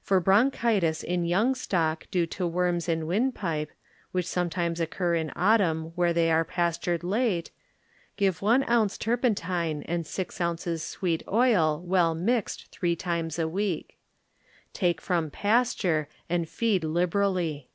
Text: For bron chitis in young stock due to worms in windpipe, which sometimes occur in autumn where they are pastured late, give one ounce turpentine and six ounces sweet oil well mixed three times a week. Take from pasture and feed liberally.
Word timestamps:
For 0.00 0.20
bron 0.20 0.52
chitis 0.52 1.02
in 1.02 1.24
young 1.24 1.56
stock 1.56 2.06
due 2.12 2.24
to 2.26 2.46
worms 2.46 2.88
in 2.88 3.04
windpipe, 3.04 3.72
which 4.12 4.28
sometimes 4.28 4.78
occur 4.78 5.16
in 5.16 5.32
autumn 5.34 5.86
where 5.96 6.12
they 6.12 6.30
are 6.30 6.44
pastured 6.44 7.02
late, 7.02 7.50
give 8.16 8.40
one 8.40 8.62
ounce 8.70 8.96
turpentine 8.96 9.82
and 9.86 10.06
six 10.06 10.40
ounces 10.40 10.84
sweet 10.84 11.24
oil 11.26 11.82
well 11.84 12.14
mixed 12.14 12.68
three 12.70 12.94
times 12.94 13.40
a 13.40 13.48
week. 13.48 13.98
Take 14.72 15.00
from 15.00 15.32
pasture 15.32 16.08
and 16.28 16.48
feed 16.48 16.84
liberally. 16.84 17.68